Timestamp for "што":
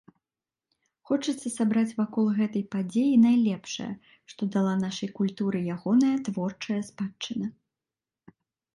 4.35-4.51